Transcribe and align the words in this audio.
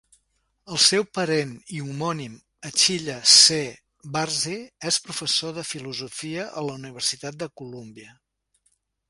El 0.75 0.79
seu 0.83 1.03
parent 1.17 1.51
i 1.79 1.81
homònim, 1.87 2.37
Achille 2.69 3.17
C. 3.33 3.59
Varzi, 4.17 4.57
és 4.93 4.99
professor 5.11 5.55
de 5.59 5.67
filosofia 5.75 6.49
a 6.49 6.65
la 6.71 6.81
Universitat 6.81 7.39
de 7.45 7.51
Columbia. 7.63 8.19